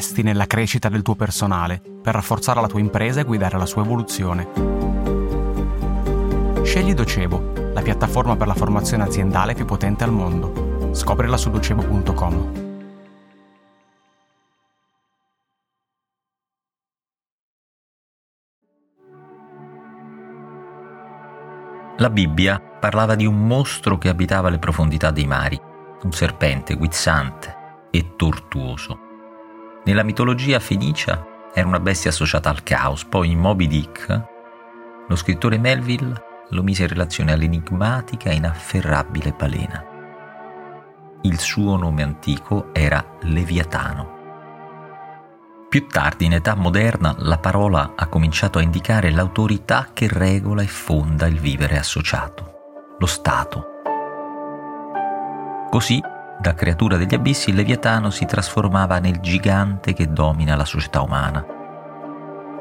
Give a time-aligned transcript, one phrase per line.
[0.00, 3.82] investi nella crescita del tuo personale per rafforzare la tua impresa e guidare la sua
[3.82, 4.48] evoluzione.
[6.62, 10.88] Scegli Docebo, la piattaforma per la formazione aziendale più potente al mondo.
[10.94, 12.68] Scoprila su docebo.com.
[21.98, 25.60] La Bibbia parlava di un mostro che abitava le profondità dei mari,
[26.02, 29.08] un serpente guizzante e tortuoso.
[29.90, 34.22] Nella mitologia fenicia era una bestia associata al caos, poi in Moby Dick
[35.08, 39.84] lo scrittore Melville lo mise in relazione all'enigmatica e inafferrabile balena.
[41.22, 44.18] Il suo nome antico era Leviatano.
[45.68, 50.68] Più tardi, in età moderna, la parola ha cominciato a indicare l'autorità che regola e
[50.68, 53.66] fonda il vivere associato, lo Stato.
[55.68, 56.00] Così,
[56.40, 61.44] da creatura degli abissi, il Leviatano si trasformava nel gigante che domina la società umana.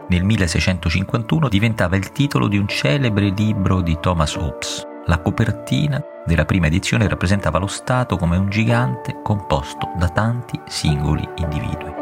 [0.10, 4.86] Nel 1651 diventava il titolo di un celebre libro di Thomas Hobbes.
[5.06, 11.26] La copertina della prima edizione rappresentava lo Stato come un gigante composto da tanti singoli
[11.38, 11.94] individui.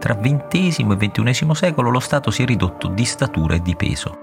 [0.00, 4.18] Tra XX e XXI secolo lo Stato si è ridotto di statura e di peso.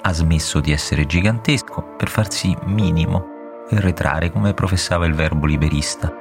[0.00, 3.38] Ha smesso di essere gigantesco per farsi minimo
[3.70, 6.12] e arretrare come professava il verbo liberista.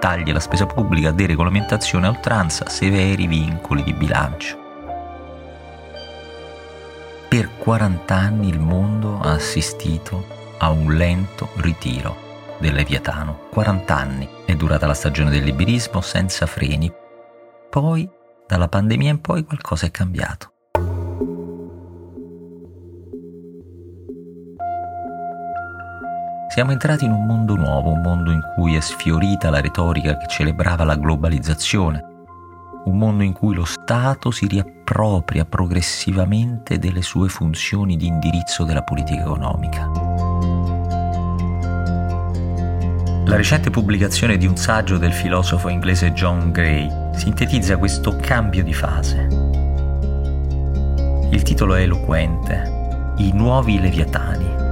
[0.00, 4.62] Tagli alla spesa pubblica, deregolamentazione a oltranza, severi vincoli di bilancio.
[7.28, 10.26] Per 40 anni il mondo ha assistito
[10.58, 13.48] a un lento ritiro del Leviatano.
[13.50, 16.92] 40 anni è durata la stagione del liberismo senza freni.
[17.68, 18.08] Poi
[18.46, 20.53] dalla pandemia in poi qualcosa è cambiato.
[26.54, 30.28] Siamo entrati in un mondo nuovo, un mondo in cui è sfiorita la retorica che
[30.28, 32.00] celebrava la globalizzazione,
[32.84, 38.84] un mondo in cui lo Stato si riappropria progressivamente delle sue funzioni di indirizzo della
[38.84, 39.90] politica economica.
[43.24, 48.72] La recente pubblicazione di un saggio del filosofo inglese John Gray sintetizza questo cambio di
[48.72, 49.26] fase.
[51.32, 54.63] Il titolo è eloquente, I nuovi leviatani.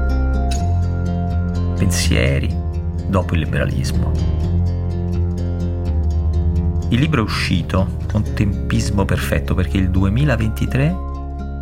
[1.82, 2.48] Pensieri
[3.08, 4.12] dopo il liberalismo.
[6.90, 10.96] Il libro è uscito con tempismo perfetto perché il 2023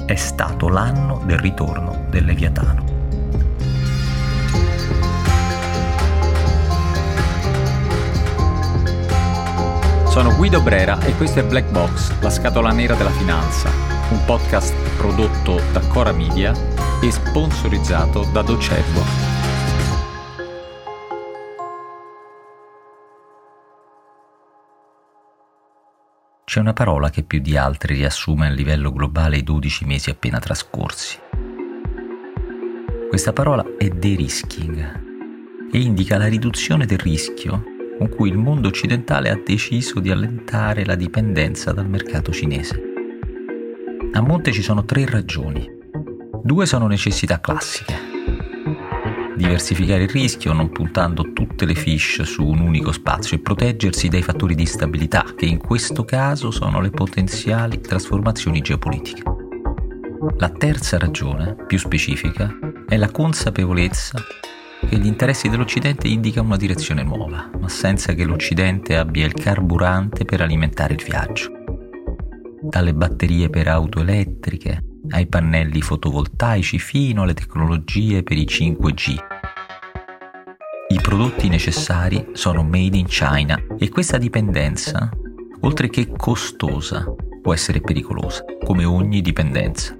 [0.04, 2.84] è stato l'anno del ritorno del Leviatano.
[10.08, 13.70] Sono Guido Brera e questo è Black Box, la scatola nera della finanza,
[14.10, 16.52] un podcast prodotto da Cora Media
[17.00, 19.29] e sponsorizzato da Docebo.
[26.50, 30.40] C'è una parola che più di altre riassume a livello globale i 12 mesi appena
[30.40, 31.16] trascorsi.
[33.08, 37.62] Questa parola è de-risking e indica la riduzione del rischio
[37.96, 42.82] con cui il mondo occidentale ha deciso di allentare la dipendenza dal mercato cinese.
[44.14, 45.64] A monte ci sono tre ragioni.
[46.42, 48.09] Due sono necessità classiche.
[49.40, 54.20] Diversificare il rischio non puntando tutte le fish su un unico spazio e proteggersi dai
[54.20, 59.22] fattori di instabilità, che in questo caso sono le potenziali trasformazioni geopolitiche.
[60.36, 62.54] La terza ragione, più specifica,
[62.86, 64.22] è la consapevolezza
[64.86, 70.26] che gli interessi dell'Occidente indicano una direzione nuova, ma senza che l'Occidente abbia il carburante
[70.26, 71.50] per alimentare il viaggio.
[72.60, 79.29] Dalle batterie per auto elettriche, ai pannelli fotovoltaici fino alle tecnologie per i 5G.
[80.92, 85.08] I prodotti necessari sono made in China e questa dipendenza,
[85.60, 87.06] oltre che costosa,
[87.40, 89.96] può essere pericolosa, come ogni dipendenza.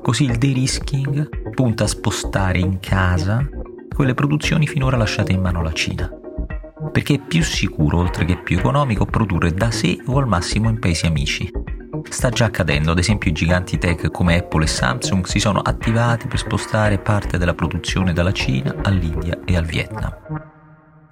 [0.00, 3.44] Così il de-risking punta a spostare in casa
[3.92, 6.08] quelle produzioni finora lasciate in mano alla Cina.
[6.92, 10.78] Perché è più sicuro, oltre che più economico, produrre da sé o al massimo in
[10.78, 11.50] paesi amici.
[12.10, 16.26] Sta già accadendo, ad esempio i giganti tech come Apple e Samsung si sono attivati
[16.26, 20.14] per spostare parte della produzione dalla Cina all'India e al Vietnam.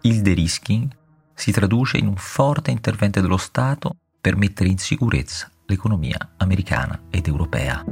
[0.02, 0.88] Il de-risking
[1.34, 7.26] si traduce in un forte intervento dello Stato per mettere in sicurezza l'economia americana ed
[7.26, 7.84] europea.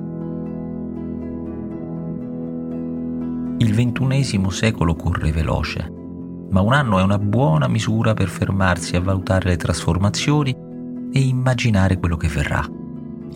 [3.59, 5.89] Il ventunesimo secolo corre veloce,
[6.51, 10.51] ma un anno è una buona misura per fermarsi a valutare le trasformazioni
[11.13, 12.83] e immaginare quello che verrà.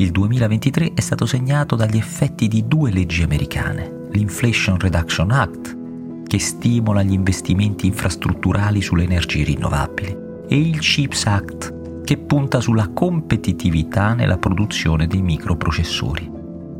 [0.01, 5.77] Il 2023 è stato segnato dagli effetti di due leggi americane, l'Inflation Reduction Act,
[6.25, 10.17] che stimola gli investimenti infrastrutturali sulle energie rinnovabili,
[10.47, 16.31] e il CHIPS Act, che punta sulla competitività nella produzione dei microprocessori.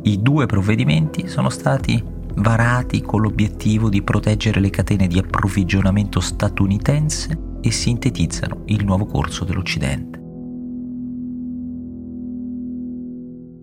[0.03, 2.01] I due provvedimenti sono stati
[2.35, 9.43] varati con l'obiettivo di proteggere le catene di approvvigionamento statunitense e sintetizzano il nuovo corso
[9.43, 10.28] dell'Occidente.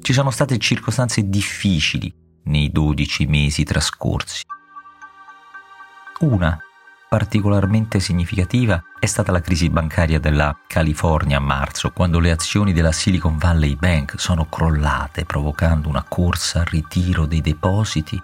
[0.07, 2.15] Ci sono state circostanze difficili
[2.45, 4.45] nei 12 mesi trascorsi.
[6.21, 6.57] Una
[7.09, 12.93] particolarmente significativa è stata la crisi bancaria della California a marzo, quando le azioni della
[12.93, 18.17] Silicon Valley Bank sono crollate, provocando una corsa al ritiro dei depositi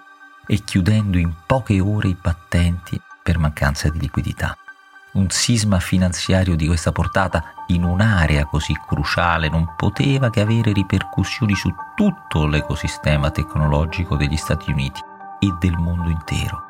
[0.47, 4.55] e chiudendo in poche ore i battenti per mancanza di liquidità.
[5.13, 11.53] Un sisma finanziario di questa portata in un'area così cruciale non poteva che avere ripercussioni
[11.53, 15.01] su tutto l'ecosistema tecnologico degli Stati Uniti
[15.37, 16.63] e del mondo intero.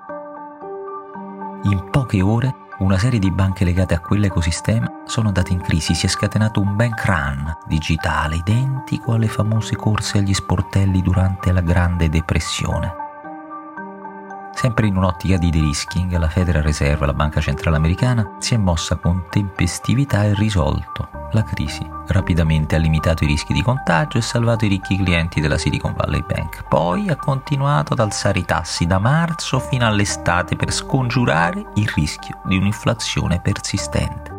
[1.64, 6.06] In poche ore una serie di banche legate a quell'ecosistema sono andate in crisi, si
[6.06, 12.10] è scatenato un bank run digitale identico alle famose corse agli sportelli durante la Grande
[12.10, 13.03] Depressione.
[14.54, 18.96] Sempre in un'ottica di de-risking, la Federal Reserve, la Banca Centrale Americana, si è mossa
[18.96, 21.86] con tempestività e risolto la crisi.
[22.08, 26.24] Rapidamente ha limitato i rischi di contagio e salvato i ricchi clienti della Silicon Valley
[26.26, 26.64] Bank.
[26.68, 32.40] Poi ha continuato ad alzare i tassi da marzo fino all'estate per scongiurare il rischio
[32.46, 34.33] di un'inflazione persistente.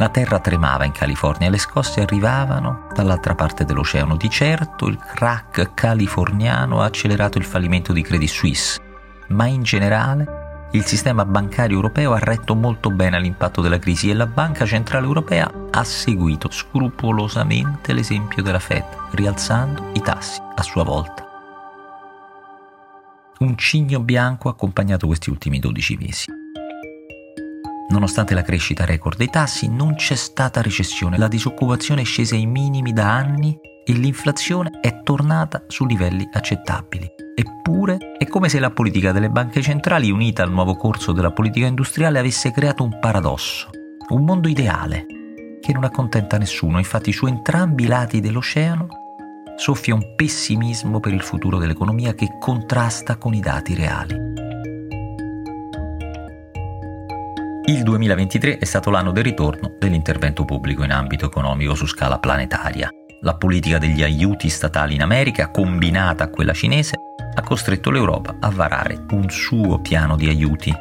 [0.00, 4.16] La terra tremava in California e le scosse arrivavano dall'altra parte dell'oceano.
[4.16, 8.80] Di certo il crack californiano ha accelerato il fallimento di Credit Suisse,
[9.28, 14.14] ma in generale il sistema bancario europeo ha retto molto bene all'impatto della crisi e
[14.14, 20.82] la Banca Centrale Europea ha seguito scrupolosamente l'esempio della Fed, rialzando i tassi a sua
[20.82, 21.26] volta.
[23.40, 26.39] Un cigno bianco ha accompagnato questi ultimi 12 mesi.
[27.90, 32.46] Nonostante la crescita record dei tassi, non c'è stata recessione, la disoccupazione è scesa ai
[32.46, 37.10] minimi da anni e l'inflazione è tornata su livelli accettabili.
[37.34, 41.66] Eppure è come se la politica delle banche centrali, unita al nuovo corso della politica
[41.66, 43.70] industriale, avesse creato un paradosso,
[44.10, 45.06] un mondo ideale
[45.60, 46.78] che non accontenta nessuno.
[46.78, 48.86] Infatti su entrambi i lati dell'oceano
[49.56, 54.39] soffia un pessimismo per il futuro dell'economia che contrasta con i dati reali.
[57.70, 62.90] Il 2023 è stato l'anno del ritorno dell'intervento pubblico in ambito economico su scala planetaria.
[63.20, 66.96] La politica degli aiuti statali in America, combinata a quella cinese,
[67.32, 70.74] ha costretto l'Europa a varare un suo piano di aiuti.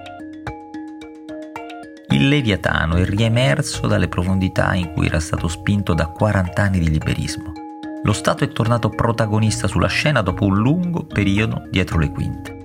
[2.10, 6.90] Il Leviatano è riemerso dalle profondità in cui era stato spinto da 40 anni di
[6.90, 7.52] liberismo.
[8.02, 12.59] Lo Stato è tornato protagonista sulla scena dopo un lungo periodo dietro le quinte.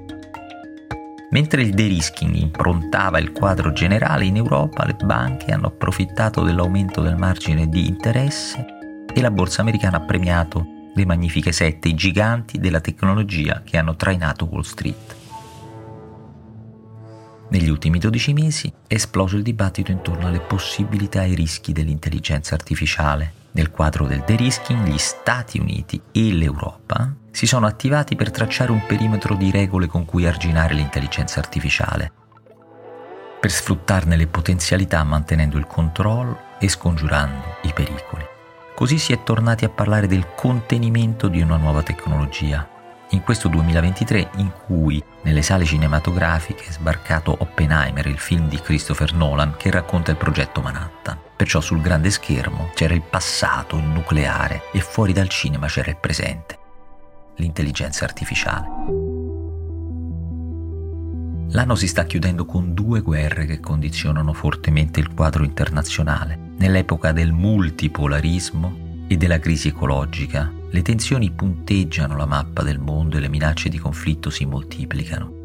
[1.35, 7.17] Mentre il de-risking improntava il quadro generale, in Europa le banche hanno approfittato dell'aumento del
[7.17, 8.65] margine di interesse
[9.13, 10.65] e la borsa americana ha premiato
[10.95, 15.17] le magnifiche sette, i giganti della tecnologia che hanno trainato Wall Street.
[17.49, 22.55] Negli ultimi 12 mesi è esploso il dibattito intorno alle possibilità e ai rischi dell'intelligenza
[22.55, 23.33] artificiale.
[23.51, 28.87] Nel quadro del de-risking gli Stati Uniti e l'Europa si sono attivati per tracciare un
[28.87, 32.13] perimetro di regole con cui arginare l'intelligenza artificiale,
[33.41, 38.25] per sfruttarne le potenzialità mantenendo il controllo e scongiurando i pericoli.
[38.77, 42.69] Così si è tornati a parlare del contenimento di una nuova tecnologia.
[43.11, 49.13] In questo 2023 in cui nelle sale cinematografiche è sbarcato Oppenheimer, il film di Christopher
[49.13, 51.19] Nolan che racconta il progetto Manhattan.
[51.35, 55.97] Perciò sul grande schermo c'era il passato, il nucleare e fuori dal cinema c'era il
[55.97, 56.63] presente
[57.37, 58.67] l'intelligenza artificiale.
[61.51, 66.37] L'anno si sta chiudendo con due guerre che condizionano fortemente il quadro internazionale.
[66.57, 73.21] Nell'epoca del multipolarismo e della crisi ecologica, le tensioni punteggiano la mappa del mondo e
[73.21, 75.43] le minacce di conflitto si moltiplicano.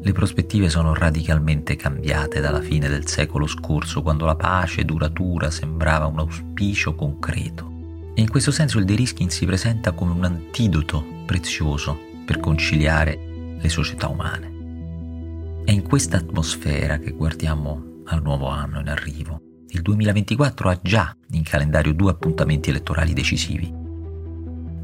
[0.00, 6.06] Le prospettive sono radicalmente cambiate dalla fine del secolo scorso, quando la pace duratura sembrava
[6.06, 7.71] un auspicio concreto.
[8.14, 13.68] E in questo senso il de-risking si presenta come un antidoto prezioso per conciliare le
[13.68, 15.60] società umane.
[15.64, 19.40] È in questa atmosfera che guardiamo al nuovo anno in arrivo.
[19.68, 23.72] Il 2024 ha già in calendario due appuntamenti elettorali decisivi.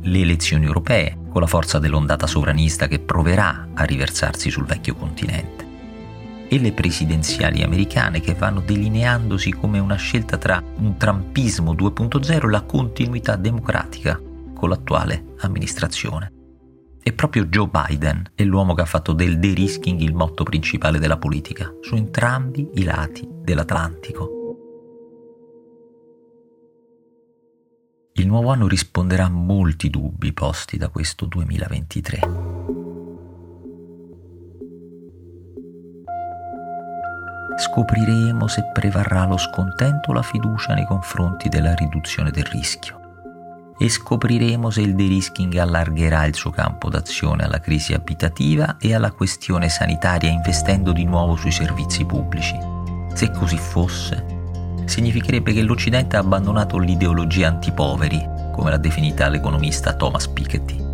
[0.01, 5.68] Le elezioni europee, con la forza dell'ondata sovranista che proverà a riversarsi sul vecchio continente
[6.49, 12.51] e le presidenziali americane che vanno delineandosi come una scelta tra un trampismo 2.0 e
[12.51, 14.21] la continuità democratica
[14.55, 16.33] con l'attuale amministrazione.
[17.03, 21.19] E proprio Joe Biden è l'uomo che ha fatto del de-risking il motto principale della
[21.19, 24.39] politica, su entrambi i lati dell'Atlantico.
[28.29, 32.88] nuovo anno risponderà a molti dubbi posti da questo 2023.
[37.79, 42.99] Scopriremo se prevarrà lo scontento o la fiducia nei confronti della riduzione del rischio
[43.79, 49.13] e scopriremo se il de-risking allargherà il suo campo d'azione alla crisi abitativa e alla
[49.13, 52.59] questione sanitaria investendo di nuovo sui servizi pubblici.
[53.15, 54.25] Se così fosse,
[54.87, 58.21] significherebbe che l'Occidente ha abbandonato l'ideologia antipoveri,
[58.51, 60.85] come l'ha definita l'economista Thomas Piketty.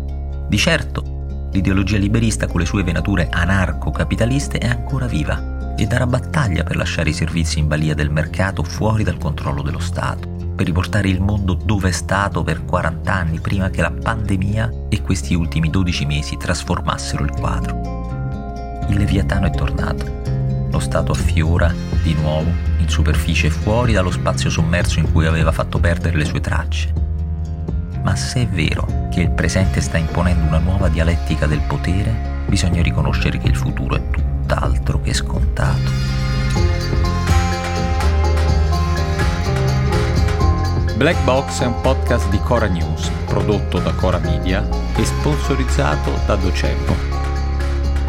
[0.47, 6.63] Di certo, l'ideologia liberista con le sue venature anarco-capitaliste è ancora viva e darà battaglia
[6.63, 11.09] per lasciare i servizi in balia del mercato fuori dal controllo dello Stato per riportare
[11.09, 15.69] il mondo dove è stato per 40 anni prima che la pandemia e questi ultimi
[15.69, 18.83] 12 mesi trasformassero il quadro.
[18.87, 20.23] Il Leviatano è tornato.
[20.71, 25.77] Lo Stato affiora, di nuovo, in superficie fuori dallo spazio sommerso in cui aveva fatto
[25.79, 26.93] perdere le sue tracce.
[28.01, 32.81] Ma se è vero che il presente sta imponendo una nuova dialettica del potere, bisogna
[32.81, 34.01] riconoscere che il futuro è
[34.45, 36.03] tutt'altro che scontato.
[40.95, 46.35] Black Box è un podcast di Cora News, prodotto da Cora Media e sponsorizzato da
[46.35, 46.95] Docebo.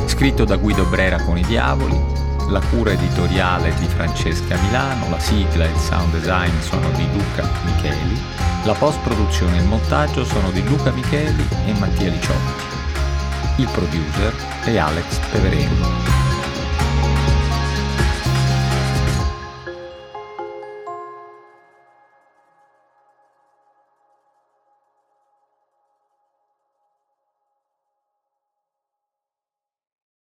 [0.05, 1.99] Scritto da Guido Brera con i Diavoli,
[2.49, 7.49] la cura editoriale di Francesca Milano, la sigla e il sound design sono di Luca
[7.65, 8.23] Micheli,
[8.65, 12.65] la post-produzione e il montaggio sono di Luca Micheli e Mattia Liciotti.
[13.57, 16.16] Il producer è Alex Peverelli.